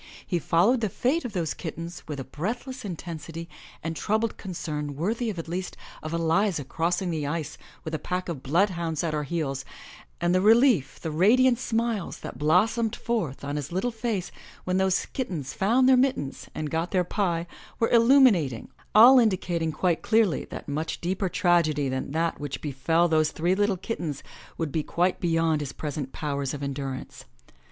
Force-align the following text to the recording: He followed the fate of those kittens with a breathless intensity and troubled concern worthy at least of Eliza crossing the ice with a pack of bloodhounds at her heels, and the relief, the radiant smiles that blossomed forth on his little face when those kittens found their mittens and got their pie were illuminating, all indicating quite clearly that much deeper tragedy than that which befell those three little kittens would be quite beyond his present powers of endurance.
He 0.25 0.39
followed 0.39 0.81
the 0.81 0.89
fate 0.89 1.25
of 1.25 1.33
those 1.33 1.53
kittens 1.53 2.01
with 2.07 2.19
a 2.19 2.23
breathless 2.23 2.83
intensity 2.83 3.47
and 3.83 3.95
troubled 3.95 4.35
concern 4.35 4.95
worthy 4.95 5.29
at 5.29 5.47
least 5.47 5.77
of 6.01 6.11
Eliza 6.11 6.63
crossing 6.63 7.11
the 7.11 7.27
ice 7.27 7.55
with 7.83 7.93
a 7.93 7.99
pack 7.99 8.27
of 8.27 8.41
bloodhounds 8.41 9.03
at 9.03 9.13
her 9.13 9.25
heels, 9.25 9.63
and 10.19 10.33
the 10.33 10.41
relief, 10.41 10.99
the 10.99 11.11
radiant 11.11 11.59
smiles 11.59 12.17
that 12.21 12.39
blossomed 12.39 12.95
forth 12.95 13.43
on 13.43 13.57
his 13.57 13.71
little 13.71 13.91
face 13.91 14.31
when 14.63 14.77
those 14.77 15.05
kittens 15.05 15.53
found 15.53 15.87
their 15.87 15.95
mittens 15.97 16.49
and 16.55 16.71
got 16.71 16.89
their 16.89 17.03
pie 17.03 17.45
were 17.77 17.89
illuminating, 17.91 18.69
all 18.95 19.19
indicating 19.19 19.71
quite 19.71 20.01
clearly 20.01 20.45
that 20.45 20.67
much 20.67 20.99
deeper 20.99 21.29
tragedy 21.29 21.87
than 21.87 22.09
that 22.11 22.39
which 22.39 22.59
befell 22.59 23.07
those 23.07 23.29
three 23.29 23.53
little 23.53 23.77
kittens 23.77 24.23
would 24.57 24.71
be 24.71 24.81
quite 24.81 25.19
beyond 25.19 25.61
his 25.61 25.71
present 25.73 26.11
powers 26.11 26.55
of 26.55 26.63
endurance. 26.63 27.25